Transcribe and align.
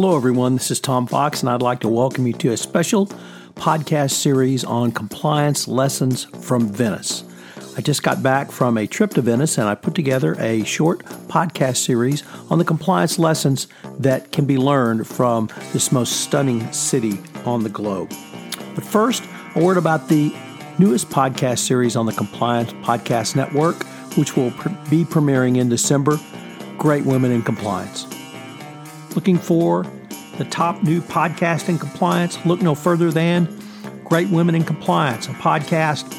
Hello, 0.00 0.14
everyone. 0.14 0.54
This 0.54 0.70
is 0.70 0.78
Tom 0.78 1.08
Fox, 1.08 1.40
and 1.40 1.50
I'd 1.50 1.60
like 1.60 1.80
to 1.80 1.88
welcome 1.88 2.24
you 2.24 2.32
to 2.34 2.52
a 2.52 2.56
special 2.56 3.06
podcast 3.56 4.12
series 4.12 4.62
on 4.62 4.92
compliance 4.92 5.66
lessons 5.66 6.26
from 6.40 6.68
Venice. 6.68 7.24
I 7.76 7.80
just 7.80 8.04
got 8.04 8.22
back 8.22 8.52
from 8.52 8.78
a 8.78 8.86
trip 8.86 9.10
to 9.14 9.22
Venice 9.22 9.58
and 9.58 9.66
I 9.66 9.74
put 9.74 9.96
together 9.96 10.36
a 10.38 10.62
short 10.62 11.04
podcast 11.26 11.78
series 11.78 12.22
on 12.48 12.60
the 12.60 12.64
compliance 12.64 13.18
lessons 13.18 13.66
that 13.98 14.30
can 14.30 14.44
be 14.44 14.56
learned 14.56 15.04
from 15.04 15.48
this 15.72 15.90
most 15.90 16.20
stunning 16.20 16.72
city 16.72 17.18
on 17.44 17.64
the 17.64 17.68
globe. 17.68 18.12
But 18.76 18.84
first, 18.84 19.24
a 19.56 19.60
word 19.60 19.78
about 19.78 20.08
the 20.08 20.32
newest 20.78 21.10
podcast 21.10 21.58
series 21.58 21.96
on 21.96 22.06
the 22.06 22.12
Compliance 22.12 22.72
Podcast 22.84 23.34
Network, 23.34 23.84
which 24.16 24.36
will 24.36 24.50
be 24.90 25.02
premiering 25.02 25.56
in 25.56 25.68
December 25.68 26.20
Great 26.78 27.04
Women 27.04 27.32
in 27.32 27.42
Compliance. 27.42 28.06
Looking 29.14 29.38
for 29.38 29.84
the 30.36 30.44
top 30.44 30.82
new 30.82 31.00
podcast 31.00 31.68
in 31.68 31.78
compliance? 31.78 32.44
Look 32.46 32.62
no 32.62 32.74
further 32.74 33.10
than 33.10 33.60
Great 34.04 34.28
Women 34.30 34.54
in 34.54 34.64
Compliance, 34.64 35.26
a 35.26 35.30
podcast 35.30 36.14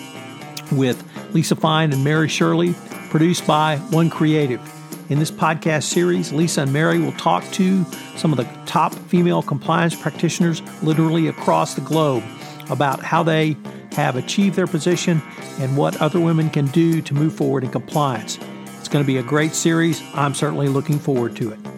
with 0.72 1.04
Lisa 1.34 1.56
Fine 1.56 1.94
and 1.94 2.04
Mary 2.04 2.28
Shirley, 2.28 2.76
produced 3.10 3.48
by 3.48 3.78
One 3.92 4.10
Creative. 4.10 4.62
In 5.10 5.18
this 5.18 5.32
podcast 5.32 5.84
series, 5.84 6.32
Lisa 6.32 6.62
and 6.62 6.74
Mary 6.74 7.00
will 7.00 7.14
talk 7.14 7.44
to 7.54 7.84
some 8.16 8.32
of 8.32 8.38
the 8.38 8.48
top 8.66 8.94
female 8.94 9.42
compliance 9.42 9.96
practitioners 9.96 10.62
literally 10.84 11.28
across 11.28 11.74
the 11.74 11.82
globe 11.82 12.24
about 12.70 13.02
how 13.02 13.24
they 13.24 13.58
have 13.94 14.16
achieved 14.16 14.56
their 14.56 14.68
position 14.68 15.22
and 15.60 15.76
what 15.76 16.00
other 16.02 16.20
women 16.20 16.50
can 16.50 16.68
do 16.68 17.02
to 17.02 17.14
move 17.14 17.34
forward 17.34 17.64
in 17.64 17.72
compliance. 17.72 18.38
It's 18.78 18.88
going 18.88 19.04
to 19.04 19.08
be 19.08 19.18
a 19.18 19.24
great 19.24 19.56
series. 19.56 20.02
I'm 20.14 20.36
certainly 20.36 20.68
looking 20.68 21.00
forward 21.00 21.36
to 21.38 21.52
it. 21.52 21.69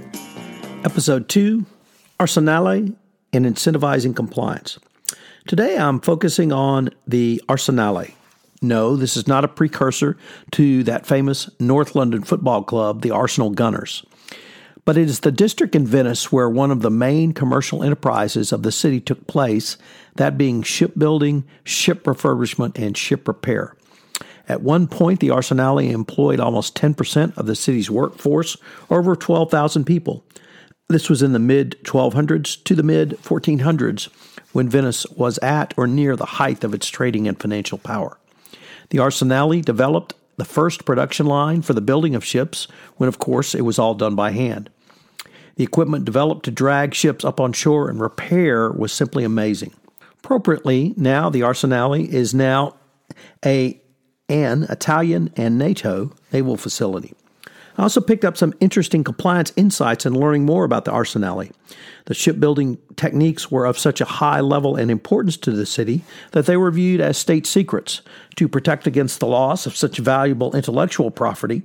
Episode 0.83 1.29
2 1.29 1.63
Arsenale 2.19 2.95
and 3.31 3.45
Incentivizing 3.45 4.15
Compliance. 4.15 4.79
Today 5.45 5.77
I'm 5.77 5.99
focusing 5.99 6.51
on 6.51 6.89
the 7.07 7.39
Arsenale. 7.47 8.13
No, 8.63 8.95
this 8.95 9.15
is 9.15 9.27
not 9.27 9.45
a 9.45 9.47
precursor 9.47 10.17
to 10.51 10.83
that 10.83 11.05
famous 11.05 11.51
North 11.59 11.93
London 11.93 12.23
football 12.23 12.63
club, 12.63 13.01
the 13.03 13.11
Arsenal 13.11 13.51
Gunners. 13.51 14.03
But 14.83 14.97
it 14.97 15.07
is 15.07 15.19
the 15.19 15.31
district 15.31 15.75
in 15.75 15.85
Venice 15.85 16.31
where 16.31 16.49
one 16.49 16.71
of 16.71 16.81
the 16.81 16.89
main 16.89 17.33
commercial 17.33 17.83
enterprises 17.83 18.51
of 18.51 18.63
the 18.63 18.71
city 18.71 18.99
took 18.99 19.27
place, 19.27 19.77
that 20.15 20.37
being 20.37 20.63
shipbuilding, 20.63 21.43
ship 21.63 22.05
refurbishment, 22.05 22.79
and 22.79 22.97
ship 22.97 23.27
repair. 23.27 23.75
At 24.49 24.63
one 24.63 24.87
point, 24.87 25.19
the 25.19 25.29
Arsenale 25.29 25.91
employed 25.91 26.39
almost 26.39 26.75
10% 26.75 27.37
of 27.37 27.45
the 27.45 27.55
city's 27.55 27.91
workforce, 27.91 28.57
or 28.89 28.99
over 28.99 29.15
12,000 29.15 29.85
people. 29.85 30.25
This 30.91 31.09
was 31.09 31.21
in 31.21 31.31
the 31.31 31.39
mid 31.39 31.77
1200s 31.83 32.61
to 32.65 32.75
the 32.75 32.83
mid 32.83 33.11
1400s 33.21 34.09
when 34.51 34.67
Venice 34.67 35.05
was 35.11 35.37
at 35.37 35.73
or 35.77 35.87
near 35.87 36.17
the 36.17 36.25
height 36.25 36.65
of 36.65 36.73
its 36.73 36.89
trading 36.89 37.29
and 37.29 37.39
financial 37.39 37.77
power. 37.77 38.17
The 38.89 38.97
Arsenale 38.97 39.63
developed 39.63 40.15
the 40.35 40.43
first 40.43 40.83
production 40.83 41.27
line 41.27 41.61
for 41.61 41.71
the 41.71 41.79
building 41.79 42.13
of 42.13 42.25
ships 42.25 42.67
when, 42.97 43.07
of 43.07 43.19
course, 43.19 43.55
it 43.55 43.61
was 43.61 43.79
all 43.79 43.95
done 43.95 44.15
by 44.15 44.31
hand. 44.31 44.69
The 45.55 45.63
equipment 45.63 46.03
developed 46.03 46.43
to 46.45 46.51
drag 46.51 46.93
ships 46.93 47.23
up 47.23 47.39
on 47.39 47.53
shore 47.53 47.89
and 47.89 48.01
repair 48.01 48.69
was 48.69 48.91
simply 48.91 49.23
amazing. 49.23 49.73
Appropriately, 50.19 50.93
now 50.97 51.29
the 51.29 51.41
Arsenale 51.41 52.05
is 52.05 52.33
now 52.33 52.75
a 53.45 53.81
an 54.27 54.63
Italian 54.63 55.31
and 55.37 55.57
NATO 55.57 56.11
naval 56.33 56.57
facility. 56.57 57.13
I 57.77 57.83
also 57.83 58.01
picked 58.01 58.25
up 58.25 58.37
some 58.37 58.53
interesting 58.59 59.03
compliance 59.03 59.53
insights 59.55 60.05
in 60.05 60.13
learning 60.13 60.45
more 60.45 60.63
about 60.63 60.85
the 60.85 60.91
Arsenale. 60.91 61.51
The 62.05 62.13
shipbuilding 62.13 62.77
techniques 62.95 63.49
were 63.49 63.65
of 63.65 63.79
such 63.79 64.01
a 64.01 64.05
high 64.05 64.41
level 64.41 64.75
and 64.75 64.91
importance 64.91 65.37
to 65.37 65.51
the 65.51 65.65
city 65.65 66.03
that 66.31 66.45
they 66.45 66.57
were 66.57 66.71
viewed 66.71 67.01
as 67.01 67.17
state 67.17 67.45
secrets. 67.47 68.01
To 68.37 68.47
protect 68.47 68.87
against 68.87 69.19
the 69.19 69.27
loss 69.27 69.65
of 69.65 69.75
such 69.75 69.97
valuable 69.97 70.55
intellectual 70.55 71.11
property, 71.11 71.63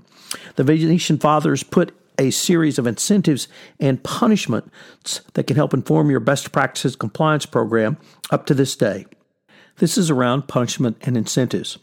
the 0.56 0.64
Venetian 0.64 1.18
fathers 1.18 1.62
put 1.62 1.94
a 2.18 2.30
series 2.30 2.78
of 2.78 2.86
incentives 2.86 3.46
and 3.78 4.02
punishments 4.02 5.20
that 5.34 5.46
can 5.46 5.56
help 5.56 5.74
inform 5.74 6.10
your 6.10 6.20
best 6.20 6.52
practices 6.52 6.96
compliance 6.96 7.46
program 7.46 7.98
up 8.30 8.46
to 8.46 8.54
this 8.54 8.74
day. 8.74 9.06
This 9.78 9.98
is 9.98 10.10
around 10.10 10.48
punishment 10.48 10.96
and 11.02 11.16
incentives. 11.16 11.78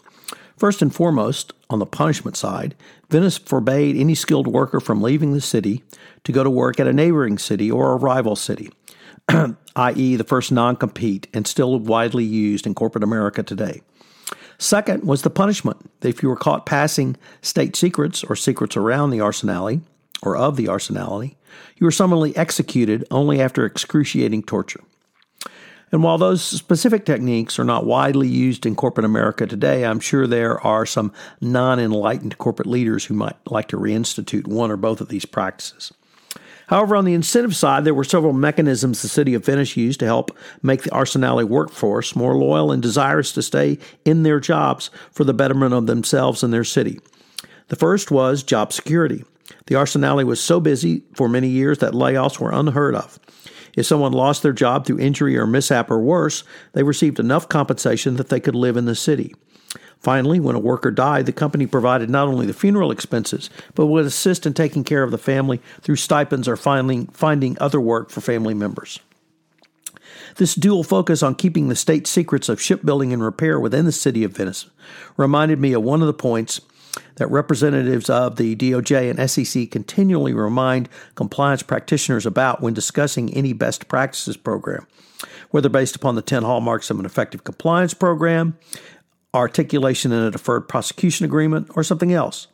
First 0.57 0.81
and 0.81 0.93
foremost, 0.93 1.53
on 1.69 1.79
the 1.79 1.85
punishment 1.85 2.37
side, 2.37 2.75
Venice 3.09 3.37
forbade 3.37 3.95
any 3.95 4.15
skilled 4.15 4.47
worker 4.47 4.79
from 4.79 5.01
leaving 5.01 5.33
the 5.33 5.41
city 5.41 5.83
to 6.23 6.31
go 6.31 6.43
to 6.43 6.49
work 6.49 6.79
at 6.79 6.87
a 6.87 6.93
neighboring 6.93 7.37
city 7.37 7.71
or 7.71 7.91
a 7.91 7.97
rival 7.97 8.35
city, 8.35 8.71
i.e., 9.75 10.15
the 10.15 10.23
first 10.23 10.51
non 10.51 10.75
compete 10.75 11.27
and 11.33 11.47
still 11.47 11.79
widely 11.79 12.23
used 12.23 12.67
in 12.67 12.75
corporate 12.75 13.03
America 13.03 13.41
today. 13.41 13.81
Second 14.57 15.03
was 15.03 15.23
the 15.23 15.29
punishment. 15.29 15.89
If 16.01 16.21
you 16.21 16.29
were 16.29 16.35
caught 16.35 16.65
passing 16.65 17.17
state 17.41 17.75
secrets 17.75 18.23
or 18.23 18.35
secrets 18.35 18.77
around 18.77 19.09
the 19.09 19.19
arsenale 19.19 19.81
or 20.21 20.37
of 20.37 20.55
the 20.55 20.65
arsenale, 20.65 21.35
you 21.77 21.85
were 21.85 21.91
summarily 21.91 22.35
executed 22.37 23.05
only 23.11 23.41
after 23.41 23.65
excruciating 23.65 24.43
torture. 24.43 24.81
And 25.93 26.01
while 26.01 26.17
those 26.17 26.41
specific 26.41 27.05
techniques 27.05 27.59
are 27.59 27.63
not 27.63 27.85
widely 27.85 28.27
used 28.27 28.65
in 28.65 28.75
corporate 28.75 29.05
America 29.05 29.45
today, 29.45 29.85
I'm 29.85 29.99
sure 29.99 30.25
there 30.25 30.59
are 30.65 30.87
some 30.87 31.13
non 31.39 31.79
enlightened 31.79 32.39
corporate 32.39 32.67
leaders 32.67 33.05
who 33.05 33.13
might 33.13 33.35
like 33.45 33.67
to 33.67 33.77
reinstitute 33.77 34.47
one 34.47 34.71
or 34.71 34.75
both 34.75 35.01
of 35.01 35.09
these 35.09 35.25
practices. 35.25 35.93
However, 36.65 36.95
on 36.95 37.05
the 37.05 37.13
incentive 37.13 37.55
side, 37.55 37.85
there 37.85 37.93
were 37.93 38.03
several 38.03 38.33
mechanisms 38.33 39.03
the 39.03 39.07
city 39.07 39.35
of 39.35 39.45
Venice 39.45 39.77
used 39.77 39.99
to 39.99 40.07
help 40.07 40.35
make 40.63 40.81
the 40.81 40.89
Arsenale 40.89 41.47
workforce 41.47 42.15
more 42.15 42.35
loyal 42.35 42.71
and 42.71 42.81
desirous 42.81 43.31
to 43.33 43.43
stay 43.43 43.77
in 44.03 44.23
their 44.23 44.39
jobs 44.39 44.89
for 45.11 45.23
the 45.23 45.33
betterment 45.33 45.75
of 45.75 45.85
themselves 45.85 46.41
and 46.41 46.51
their 46.51 46.63
city. 46.63 46.99
The 47.67 47.75
first 47.75 48.09
was 48.09 48.41
job 48.41 48.73
security. 48.73 49.25
The 49.67 49.75
Arsenale 49.75 50.25
was 50.25 50.41
so 50.41 50.59
busy 50.59 51.03
for 51.13 51.29
many 51.29 51.49
years 51.49 51.77
that 51.79 51.93
layoffs 51.93 52.39
were 52.39 52.51
unheard 52.51 52.95
of. 52.95 53.19
If 53.75 53.85
someone 53.85 54.11
lost 54.11 54.43
their 54.43 54.53
job 54.53 54.85
through 54.85 54.99
injury 54.99 55.37
or 55.37 55.47
mishap 55.47 55.89
or 55.89 55.99
worse, 55.99 56.43
they 56.73 56.83
received 56.83 57.19
enough 57.19 57.49
compensation 57.49 58.17
that 58.17 58.29
they 58.29 58.39
could 58.39 58.55
live 58.55 58.77
in 58.77 58.85
the 58.85 58.95
city. 58.95 59.33
Finally, 59.99 60.39
when 60.39 60.55
a 60.55 60.59
worker 60.59 60.91
died, 60.91 61.25
the 61.25 61.31
company 61.31 61.65
provided 61.65 62.09
not 62.09 62.27
only 62.27 62.45
the 62.45 62.53
funeral 62.53 62.91
expenses, 62.91 63.49
but 63.73 63.85
would 63.85 64.05
assist 64.05 64.45
in 64.45 64.53
taking 64.53 64.83
care 64.83 65.01
of 65.01 65.11
the 65.11 65.17
family 65.17 65.61
through 65.81 65.95
stipends 65.95 66.47
or 66.47 66.57
finding, 66.57 67.07
finding 67.07 67.57
other 67.59 67.79
work 67.79 68.09
for 68.09 68.19
family 68.19 68.53
members. 68.53 68.99
This 70.35 70.55
dual 70.55 70.83
focus 70.83 71.23
on 71.23 71.35
keeping 71.35 71.69
the 71.69 71.75
state 71.75 72.05
secrets 72.05 72.49
of 72.49 72.61
shipbuilding 72.61 73.13
and 73.13 73.23
repair 73.23 73.59
within 73.59 73.85
the 73.85 73.91
city 73.91 74.23
of 74.23 74.35
Venice 74.35 74.65
reminded 75.15 75.59
me 75.59 75.73
of 75.73 75.83
one 75.83 76.01
of 76.01 76.07
the 76.07 76.13
points 76.13 76.59
that 77.15 77.27
representatives 77.27 78.09
of 78.09 78.35
the 78.35 78.55
DOJ 78.55 79.09
and 79.09 79.29
SEC 79.29 79.69
continually 79.71 80.33
remind 80.33 80.89
compliance 81.15 81.63
practitioners 81.63 82.25
about 82.25 82.61
when 82.61 82.73
discussing 82.73 83.33
any 83.33 83.53
best 83.53 83.87
practices 83.87 84.37
program, 84.37 84.85
whether 85.51 85.69
based 85.69 85.95
upon 85.95 86.15
the 86.15 86.21
10 86.21 86.43
hallmarks 86.43 86.89
of 86.89 86.99
an 86.99 87.05
effective 87.05 87.43
compliance 87.43 87.93
program, 87.93 88.57
articulation 89.33 90.11
in 90.11 90.23
a 90.23 90.31
deferred 90.31 90.67
prosecution 90.67 91.25
agreement, 91.25 91.69
or 91.75 91.83
something 91.83 92.13
else. 92.13 92.47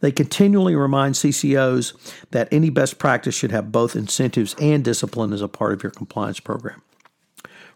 They 0.00 0.12
continually 0.12 0.74
remind 0.74 1.14
CCOs 1.14 1.92
that 2.32 2.48
any 2.50 2.70
best 2.70 2.98
practice 2.98 3.36
should 3.36 3.52
have 3.52 3.70
both 3.70 3.94
incentives 3.94 4.54
and 4.60 4.84
discipline 4.84 5.32
as 5.32 5.40
a 5.40 5.48
part 5.48 5.72
of 5.72 5.82
your 5.82 5.92
compliance 5.92 6.40
program. 6.40 6.82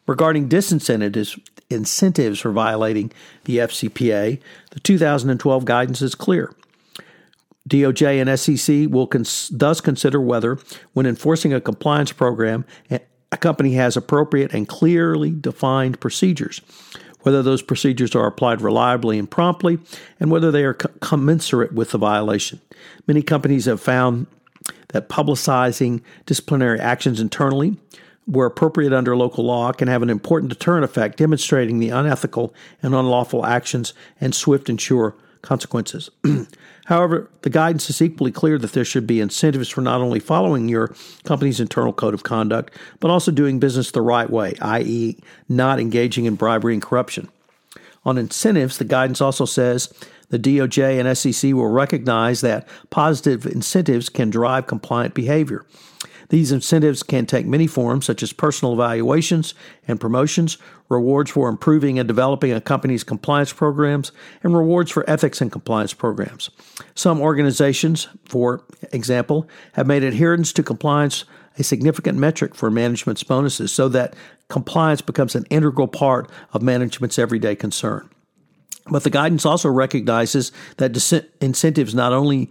Regarding 0.06 0.48
disincentives 0.48 1.38
incentives 1.68 2.38
for 2.40 2.52
violating 2.52 3.12
the 3.44 3.58
FCPA, 3.58 4.40
the 4.70 4.80
2012 4.80 5.64
guidance 5.64 6.00
is 6.02 6.14
clear. 6.14 6.52
DOJ 7.68 8.20
and 8.20 8.38
SEC 8.38 8.86
will 8.88 9.08
cons- 9.08 9.48
thus 9.48 9.80
consider 9.80 10.20
whether, 10.20 10.58
when 10.92 11.06
enforcing 11.06 11.52
a 11.52 11.60
compliance 11.60 12.12
program, 12.12 12.64
a 12.90 13.36
company 13.36 13.72
has 13.74 13.96
appropriate 13.96 14.54
and 14.54 14.68
clearly 14.68 15.30
defined 15.30 15.98
procedures, 16.00 16.60
whether 17.22 17.42
those 17.42 17.62
procedures 17.62 18.14
are 18.14 18.26
applied 18.26 18.60
reliably 18.60 19.18
and 19.18 19.28
promptly, 19.28 19.78
and 20.20 20.30
whether 20.30 20.52
they 20.52 20.64
are 20.64 20.74
co- 20.74 20.92
commensurate 21.00 21.72
with 21.72 21.90
the 21.90 21.98
violation. 21.98 22.60
Many 23.08 23.22
companies 23.22 23.64
have 23.64 23.80
found 23.80 24.28
that 24.88 25.08
publicizing 25.08 26.02
disciplinary 26.24 26.78
actions 26.78 27.20
internally 27.20 27.76
where 28.26 28.46
appropriate 28.46 28.92
under 28.92 29.16
local 29.16 29.44
law, 29.44 29.72
can 29.72 29.88
have 29.88 30.02
an 30.02 30.10
important 30.10 30.50
deterrent 30.50 30.84
effect, 30.84 31.16
demonstrating 31.16 31.78
the 31.78 31.90
unethical 31.90 32.52
and 32.82 32.94
unlawful 32.94 33.46
actions 33.46 33.94
and 34.20 34.34
swift 34.34 34.68
and 34.68 34.80
sure 34.80 35.14
consequences. 35.42 36.10
However, 36.86 37.30
the 37.42 37.50
guidance 37.50 37.88
is 37.88 38.02
equally 38.02 38.32
clear 38.32 38.58
that 38.58 38.72
there 38.72 38.84
should 38.84 39.06
be 39.06 39.20
incentives 39.20 39.68
for 39.68 39.80
not 39.80 40.00
only 40.00 40.20
following 40.20 40.68
your 40.68 40.94
company's 41.24 41.60
internal 41.60 41.92
code 41.92 42.14
of 42.14 42.22
conduct, 42.22 42.72
but 43.00 43.10
also 43.10 43.30
doing 43.30 43.58
business 43.58 43.90
the 43.90 44.02
right 44.02 44.28
way, 44.28 44.54
i.e., 44.60 45.18
not 45.48 45.80
engaging 45.80 46.26
in 46.26 46.34
bribery 46.34 46.74
and 46.74 46.82
corruption. 46.82 47.28
On 48.04 48.18
incentives, 48.18 48.78
the 48.78 48.84
guidance 48.84 49.20
also 49.20 49.44
says 49.44 49.92
the 50.30 50.38
DOJ 50.38 51.00
and 51.00 51.16
SEC 51.16 51.52
will 51.52 51.68
recognize 51.68 52.40
that 52.40 52.68
positive 52.90 53.46
incentives 53.46 54.08
can 54.08 54.30
drive 54.30 54.66
compliant 54.66 55.14
behavior. 55.14 55.64
These 56.28 56.52
incentives 56.52 57.02
can 57.02 57.26
take 57.26 57.46
many 57.46 57.66
forms, 57.66 58.04
such 58.04 58.22
as 58.22 58.32
personal 58.32 58.74
evaluations 58.74 59.54
and 59.86 60.00
promotions, 60.00 60.58
rewards 60.88 61.30
for 61.30 61.48
improving 61.48 61.98
and 61.98 62.06
developing 62.06 62.52
a 62.52 62.60
company's 62.60 63.04
compliance 63.04 63.52
programs, 63.52 64.12
and 64.42 64.56
rewards 64.56 64.90
for 64.90 65.08
ethics 65.08 65.40
and 65.40 65.52
compliance 65.52 65.94
programs. 65.94 66.50
Some 66.94 67.20
organizations, 67.20 68.08
for 68.24 68.62
example, 68.92 69.48
have 69.74 69.86
made 69.86 70.02
adherence 70.02 70.52
to 70.54 70.62
compliance 70.62 71.24
a 71.58 71.64
significant 71.64 72.18
metric 72.18 72.54
for 72.54 72.70
management's 72.70 73.22
bonuses 73.22 73.72
so 73.72 73.88
that 73.88 74.14
compliance 74.48 75.00
becomes 75.00 75.34
an 75.34 75.46
integral 75.50 75.88
part 75.88 76.30
of 76.52 76.62
management's 76.62 77.18
everyday 77.18 77.56
concern. 77.56 78.08
But 78.88 79.02
the 79.02 79.10
guidance 79.10 79.44
also 79.44 79.68
recognizes 79.68 80.52
that 80.76 80.94
incentives 81.40 81.94
not 81.94 82.12
only 82.12 82.50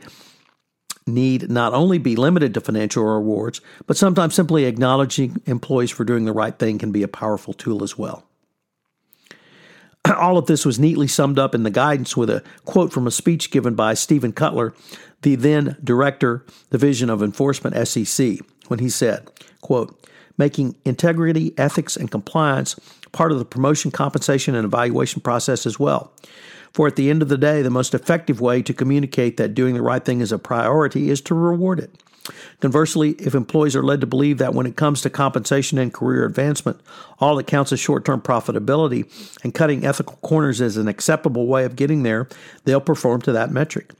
need 1.07 1.49
not 1.49 1.73
only 1.73 1.97
be 1.97 2.15
limited 2.15 2.53
to 2.53 2.61
financial 2.61 3.03
rewards, 3.03 3.61
but 3.85 3.97
sometimes 3.97 4.33
simply 4.33 4.65
acknowledging 4.65 5.41
employees 5.45 5.91
for 5.91 6.03
doing 6.03 6.25
the 6.25 6.33
right 6.33 6.57
thing 6.57 6.77
can 6.77 6.91
be 6.91 7.03
a 7.03 7.07
powerful 7.07 7.53
tool 7.53 7.83
as 7.83 7.97
well. 7.97 8.23
All 10.17 10.37
of 10.37 10.45
this 10.45 10.65
was 10.65 10.79
neatly 10.79 11.07
summed 11.07 11.39
up 11.39 11.55
in 11.55 11.63
the 11.63 11.71
guidance 11.71 12.15
with 12.15 12.29
a 12.29 12.43
quote 12.63 12.93
from 12.93 13.07
a 13.07 13.11
speech 13.11 13.49
given 13.49 13.75
by 13.75 13.95
Stephen 13.95 14.33
Cutler, 14.33 14.73
the 15.21 15.35
then 15.35 15.77
Director, 15.83 16.45
Division 16.69 17.09
of 17.09 17.23
Enforcement, 17.23 17.87
SEC, 17.87 18.37
when 18.67 18.79
he 18.79 18.89
said, 18.89 19.27
quote, 19.61 19.99
making 20.37 20.75
integrity, 20.85 21.53
ethics, 21.57 21.95
and 21.95 22.11
compliance 22.11 22.75
part 23.11 23.31
of 23.31 23.39
the 23.39 23.45
promotion, 23.45 23.91
compensation, 23.91 24.53
and 24.53 24.65
evaluation 24.65 25.21
process 25.21 25.65
as 25.65 25.79
well. 25.79 26.11
For 26.75 26.87
at 26.87 26.97
the 26.97 27.09
end 27.09 27.21
of 27.21 27.29
the 27.29 27.37
day, 27.37 27.61
the 27.61 27.69
most 27.69 27.93
effective 27.93 28.41
way 28.41 28.61
to 28.61 28.73
communicate 28.73 29.37
that 29.37 29.53
doing 29.53 29.75
the 29.75 29.81
right 29.81 30.03
thing 30.03 30.19
is 30.19 30.33
a 30.33 30.37
priority 30.37 31.09
is 31.09 31.21
to 31.21 31.33
reward 31.33 31.79
it. 31.79 32.03
Conversely, 32.59 33.11
if 33.11 33.35
employees 33.35 33.75
are 33.75 33.83
led 33.83 34.01
to 34.01 34.07
believe 34.07 34.37
that 34.37 34.53
when 34.53 34.65
it 34.65 34.75
comes 34.75 35.01
to 35.01 35.09
compensation 35.09 35.77
and 35.77 35.93
career 35.93 36.25
advancement, 36.25 36.79
all 37.19 37.35
that 37.35 37.47
counts 37.47 37.71
is 37.71 37.79
short 37.79 38.05
term 38.05 38.21
profitability 38.21 39.05
and 39.43 39.53
cutting 39.53 39.85
ethical 39.85 40.17
corners 40.17 40.61
is 40.61 40.77
an 40.77 40.87
acceptable 40.87 41.47
way 41.47 41.65
of 41.65 41.75
getting 41.75 42.03
there, 42.03 42.27
they'll 42.63 42.81
perform 42.81 43.21
to 43.21 43.31
that 43.31 43.51
metric. 43.51 43.91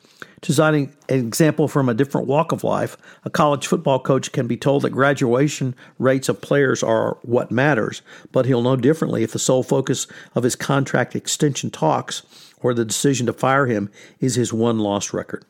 To 0.42 0.54
cite 0.54 0.76
an 0.76 0.94
example 1.10 1.68
from 1.68 1.90
a 1.90 1.94
different 1.94 2.28
walk 2.28 2.52
of 2.52 2.64
life, 2.64 2.98
a 3.24 3.30
college 3.30 3.66
football 3.66 4.00
coach 4.00 4.32
can 4.32 4.46
be 4.46 4.58
told 4.58 4.84
that 4.84 4.92
graduation 4.92 5.76
rates 5.98 6.30
of 6.30 6.42
players 6.42 6.84
are 6.84 7.18
what 7.24 7.50
matters, 7.50 8.04
but 8.32 8.46
he'll 8.46 8.62
know 8.62 8.76
differently 8.76 9.24
if 9.24 9.32
the 9.32 9.40
sole 9.40 9.64
focus 9.64 10.06
of 10.36 10.44
his 10.44 10.56
contract 10.56 11.16
extension 11.16 11.72
talks 11.72 12.22
or 12.62 12.74
the 12.74 12.86
decision 12.86 13.26
to 13.26 13.34
fire 13.34 13.66
him 13.66 13.90
is 14.20 14.36
his 14.36 14.54
one 14.54 14.78
loss 14.78 15.14
record. 15.14 15.46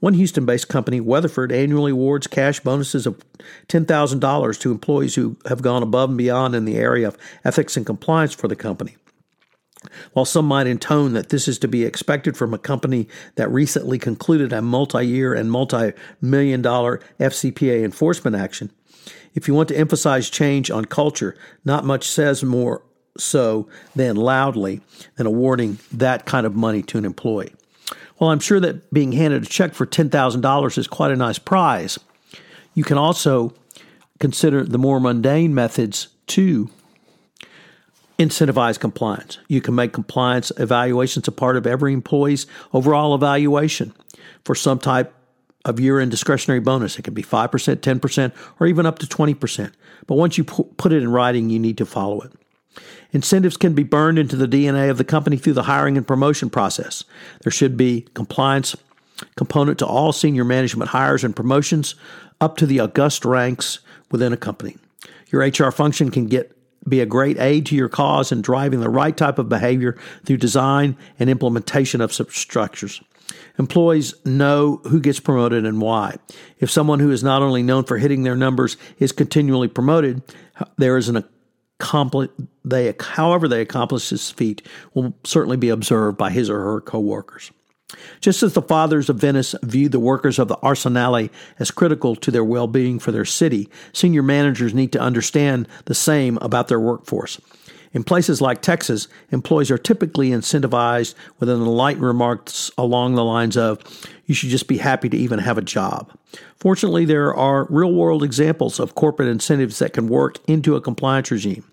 One 0.00 0.14
Houston 0.14 0.46
based 0.46 0.68
company, 0.68 1.00
Weatherford, 1.00 1.52
annually 1.52 1.92
awards 1.92 2.26
cash 2.26 2.60
bonuses 2.60 3.06
of 3.06 3.22
$10,000 3.68 4.60
to 4.60 4.70
employees 4.70 5.14
who 5.14 5.36
have 5.46 5.62
gone 5.62 5.82
above 5.82 6.10
and 6.10 6.18
beyond 6.18 6.54
in 6.54 6.64
the 6.64 6.76
area 6.76 7.08
of 7.08 7.18
ethics 7.44 7.76
and 7.76 7.86
compliance 7.86 8.34
for 8.34 8.48
the 8.48 8.56
company. 8.56 8.96
While 10.12 10.24
some 10.24 10.46
might 10.46 10.66
intone 10.66 11.12
that 11.14 11.30
this 11.30 11.48
is 11.48 11.58
to 11.60 11.68
be 11.68 11.84
expected 11.84 12.36
from 12.36 12.54
a 12.54 12.58
company 12.58 13.08
that 13.34 13.50
recently 13.50 13.98
concluded 13.98 14.52
a 14.52 14.62
multi 14.62 15.04
year 15.04 15.34
and 15.34 15.50
multi 15.50 15.92
million 16.20 16.62
dollar 16.62 17.00
FCPA 17.18 17.84
enforcement 17.84 18.36
action, 18.36 18.70
if 19.34 19.48
you 19.48 19.54
want 19.54 19.68
to 19.70 19.76
emphasize 19.76 20.30
change 20.30 20.70
on 20.70 20.84
culture, 20.84 21.36
not 21.64 21.84
much 21.84 22.08
says 22.08 22.44
more 22.44 22.82
so 23.18 23.68
than 23.96 24.16
loudly 24.16 24.80
than 25.16 25.26
awarding 25.26 25.78
that 25.92 26.26
kind 26.26 26.46
of 26.46 26.54
money 26.54 26.82
to 26.82 26.98
an 26.98 27.04
employee. 27.04 27.52
While 28.22 28.30
I'm 28.30 28.38
sure 28.38 28.60
that 28.60 28.88
being 28.92 29.10
handed 29.10 29.42
a 29.42 29.46
check 29.46 29.74
for 29.74 29.84
$10,000 29.84 30.78
is 30.78 30.86
quite 30.86 31.10
a 31.10 31.16
nice 31.16 31.40
prize, 31.40 31.98
you 32.72 32.84
can 32.84 32.96
also 32.96 33.52
consider 34.20 34.62
the 34.62 34.78
more 34.78 35.00
mundane 35.00 35.56
methods 35.56 36.06
to 36.28 36.70
incentivize 38.20 38.78
compliance. 38.78 39.38
You 39.48 39.60
can 39.60 39.74
make 39.74 39.92
compliance 39.92 40.52
evaluations 40.56 41.26
a 41.26 41.32
part 41.32 41.56
of 41.56 41.66
every 41.66 41.92
employee's 41.92 42.46
overall 42.72 43.12
evaluation 43.12 43.92
for 44.44 44.54
some 44.54 44.78
type 44.78 45.12
of 45.64 45.80
year 45.80 45.98
end 45.98 46.12
discretionary 46.12 46.60
bonus. 46.60 47.00
It 47.00 47.02
can 47.02 47.14
be 47.14 47.24
5%, 47.24 47.48
10%, 47.50 48.32
or 48.60 48.68
even 48.68 48.86
up 48.86 49.00
to 49.00 49.06
20%. 49.06 49.72
But 50.06 50.14
once 50.14 50.38
you 50.38 50.44
put 50.44 50.92
it 50.92 51.02
in 51.02 51.10
writing, 51.10 51.50
you 51.50 51.58
need 51.58 51.76
to 51.78 51.86
follow 51.86 52.20
it. 52.20 52.32
Incentives 53.12 53.56
can 53.56 53.74
be 53.74 53.82
burned 53.82 54.18
into 54.18 54.36
the 54.36 54.48
DNA 54.48 54.90
of 54.90 54.98
the 54.98 55.04
company 55.04 55.36
through 55.36 55.52
the 55.52 55.64
hiring 55.64 55.96
and 55.96 56.06
promotion 56.06 56.48
process. 56.48 57.04
There 57.42 57.52
should 57.52 57.76
be 57.76 58.06
compliance 58.14 58.76
component 59.36 59.78
to 59.78 59.86
all 59.86 60.12
senior 60.12 60.44
management 60.44 60.90
hires 60.90 61.24
and 61.24 61.36
promotions 61.36 61.94
up 62.40 62.56
to 62.56 62.66
the 62.66 62.80
august 62.80 63.24
ranks 63.24 63.78
within 64.10 64.32
a 64.32 64.36
company. 64.36 64.76
Your 65.30 65.42
HR 65.42 65.70
function 65.70 66.10
can 66.10 66.26
get 66.26 66.56
be 66.88 67.00
a 67.00 67.06
great 67.06 67.38
aid 67.38 67.66
to 67.66 67.76
your 67.76 67.88
cause 67.88 68.32
in 68.32 68.42
driving 68.42 68.80
the 68.80 68.90
right 68.90 69.16
type 69.16 69.38
of 69.38 69.48
behavior 69.48 69.96
through 70.24 70.36
design 70.36 70.96
and 71.18 71.30
implementation 71.30 72.00
of 72.00 72.12
structures. 72.12 73.00
Employees 73.58 74.14
know 74.24 74.80
who 74.84 75.00
gets 75.00 75.20
promoted 75.20 75.64
and 75.64 75.80
why. 75.80 76.16
If 76.58 76.70
someone 76.70 76.98
who 76.98 77.10
is 77.10 77.22
not 77.22 77.40
only 77.40 77.62
known 77.62 77.84
for 77.84 77.98
hitting 77.98 78.24
their 78.24 78.34
numbers 78.34 78.76
is 78.98 79.12
continually 79.12 79.68
promoted, 79.68 80.22
there 80.76 80.96
is 80.96 81.08
an 81.08 81.22
accompli- 81.78 82.30
they 82.64 82.94
however 83.00 83.48
they 83.48 83.60
accomplish 83.60 84.10
this 84.10 84.30
feat 84.30 84.66
will 84.94 85.14
certainly 85.24 85.56
be 85.56 85.68
observed 85.68 86.16
by 86.16 86.30
his 86.30 86.48
or 86.48 86.60
her 86.60 86.80
coworkers. 86.80 87.50
Just 88.20 88.42
as 88.42 88.54
the 88.54 88.62
fathers 88.62 89.08
of 89.08 89.16
Venice 89.16 89.54
viewed 89.62 89.92
the 89.92 90.00
workers 90.00 90.38
of 90.38 90.48
the 90.48 90.56
Arsenale 90.56 91.30
as 91.58 91.70
critical 91.70 92.16
to 92.16 92.30
their 92.30 92.44
well 92.44 92.66
being 92.66 92.98
for 92.98 93.12
their 93.12 93.24
city, 93.24 93.68
senior 93.92 94.22
managers 94.22 94.74
need 94.74 94.92
to 94.92 95.00
understand 95.00 95.68
the 95.84 95.94
same 95.94 96.38
about 96.40 96.68
their 96.68 96.80
workforce. 96.80 97.40
In 97.94 98.04
places 98.04 98.40
like 98.40 98.62
Texas, 98.62 99.06
employees 99.30 99.70
are 99.70 99.76
typically 99.76 100.30
incentivized 100.30 101.14
with 101.38 101.50
an 101.50 101.60
enlightened 101.60 102.04
remarks 102.04 102.70
along 102.78 103.14
the 103.14 103.24
lines 103.24 103.56
of, 103.56 103.80
you 104.24 104.34
should 104.34 104.48
just 104.48 104.66
be 104.66 104.78
happy 104.78 105.10
to 105.10 105.16
even 105.16 105.38
have 105.38 105.58
a 105.58 105.62
job. 105.62 106.10
Fortunately, 106.56 107.04
there 107.04 107.34
are 107.34 107.66
real 107.68 107.92
world 107.92 108.22
examples 108.22 108.80
of 108.80 108.94
corporate 108.94 109.28
incentives 109.28 109.78
that 109.78 109.92
can 109.92 110.08
work 110.08 110.38
into 110.48 110.74
a 110.74 110.80
compliance 110.80 111.30
regime. 111.30 111.64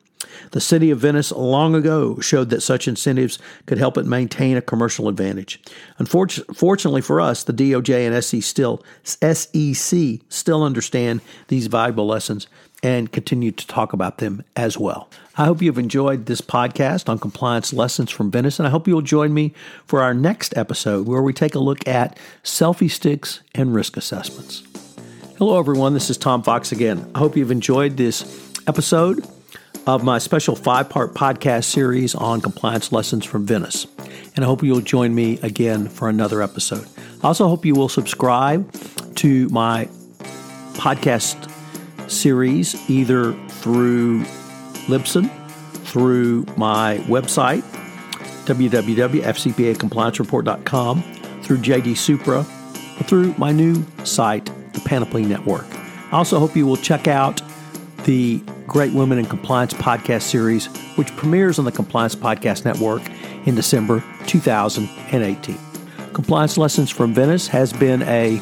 The 0.51 0.61
city 0.61 0.91
of 0.91 0.99
Venice 0.99 1.31
long 1.31 1.75
ago 1.75 2.19
showed 2.19 2.49
that 2.49 2.61
such 2.61 2.87
incentives 2.87 3.39
could 3.65 3.77
help 3.77 3.97
it 3.97 4.05
maintain 4.05 4.57
a 4.57 4.61
commercial 4.61 5.07
advantage. 5.07 5.61
Unfortunately 5.97 7.01
for 7.01 7.21
us, 7.21 7.43
the 7.43 7.53
DOJ 7.53 8.07
and 8.07 8.23
SEC 8.23 8.43
still, 8.43 8.83
still 10.29 10.63
understand 10.63 11.21
these 11.47 11.67
valuable 11.67 12.07
lessons 12.07 12.47
and 12.81 13.11
continue 13.11 13.51
to 13.51 13.67
talk 13.67 13.91
about 13.93 14.19
them 14.19 14.43
as 14.55 14.77
well. 14.77 15.09
I 15.37 15.45
hope 15.45 15.61
you've 15.61 15.77
enjoyed 15.77 16.25
this 16.25 16.41
podcast 16.41 17.09
on 17.09 17.19
compliance 17.19 17.73
lessons 17.73 18.09
from 18.09 18.31
Venice, 18.31 18.59
and 18.59 18.67
I 18.67 18.71
hope 18.71 18.87
you'll 18.87 19.01
join 19.01 19.33
me 19.33 19.53
for 19.85 20.01
our 20.01 20.13
next 20.13 20.55
episode 20.57 21.07
where 21.07 21.21
we 21.21 21.33
take 21.33 21.55
a 21.55 21.59
look 21.59 21.85
at 21.87 22.17
selfie 22.43 22.91
sticks 22.91 23.41
and 23.53 23.73
risk 23.73 23.97
assessments. 23.97 24.63
Hello, 25.37 25.59
everyone. 25.59 25.93
This 25.93 26.09
is 26.09 26.17
Tom 26.17 26.41
Fox 26.43 26.71
again. 26.71 27.09
I 27.15 27.19
hope 27.19 27.37
you've 27.37 27.51
enjoyed 27.51 27.97
this 27.97 28.49
episode 28.67 29.25
of 29.95 30.03
my 30.03 30.19
special 30.19 30.55
five 30.55 30.87
part 30.87 31.15
podcast 31.15 31.63
series 31.63 32.13
on 32.13 32.41
compliance 32.41 32.91
lessons 32.91 33.25
from 33.25 33.43
Venice. 33.43 33.87
And 34.35 34.45
I 34.45 34.47
hope 34.47 34.61
you'll 34.61 34.81
join 34.81 35.15
me 35.15 35.39
again 35.41 35.89
for 35.89 36.07
another 36.07 36.43
episode. 36.43 36.87
I 37.23 37.27
also 37.27 37.47
hope 37.47 37.65
you 37.65 37.73
will 37.73 37.89
subscribe 37.89 38.71
to 39.15 39.49
my 39.49 39.89
podcast 40.73 41.49
series 42.07 42.87
either 42.87 43.33
through 43.47 44.21
Libsyn, 44.85 45.27
through 45.85 46.45
my 46.55 46.99
website, 47.07 47.63
www.fcpacompliancereport.com, 48.45 51.01
through 51.41 51.57
JD 51.57 51.97
Supra, 51.97 52.39
or 52.39 53.03
through 53.05 53.33
my 53.39 53.51
new 53.51 53.83
site, 54.03 54.51
the 54.73 54.81
Panoply 54.81 55.25
Network. 55.25 55.65
I 56.11 56.17
also 56.17 56.37
hope 56.37 56.55
you 56.55 56.67
will 56.67 56.77
check 56.77 57.07
out 57.07 57.41
the 58.05 58.39
Great 58.69 58.93
Women 58.93 59.17
in 59.17 59.25
Compliance 59.25 59.73
podcast 59.73 60.21
series, 60.21 60.67
which 60.95 61.13
premieres 61.15 61.57
on 61.57 61.65
the 61.65 61.71
Compliance 61.71 62.15
Podcast 62.15 62.65
Network 62.65 63.01
in 63.47 63.55
December 63.55 64.03
2018. 64.27 65.57
Compliance 66.13 66.55
Lessons 66.55 66.91
from 66.91 67.11
Venice 67.13 67.47
has 67.47 67.73
been 67.73 68.03
a, 68.03 68.39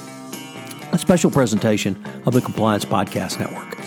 a 0.92 0.98
special 0.98 1.32
presentation 1.32 1.96
of 2.26 2.34
the 2.34 2.42
Compliance 2.42 2.84
Podcast 2.84 3.40
Network. 3.40 3.78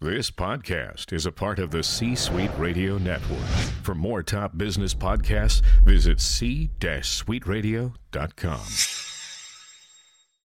This 0.00 0.30
podcast 0.30 1.12
is 1.12 1.26
a 1.26 1.32
part 1.32 1.58
of 1.58 1.72
the 1.72 1.82
C 1.82 2.14
Suite 2.14 2.52
Radio 2.58 2.96
Network. 2.98 3.48
For 3.82 3.96
more 3.96 4.22
top 4.22 4.56
business 4.56 4.94
podcasts, 4.94 5.62
visit 5.84 6.20
c-suiteradio.com. 6.20 9.01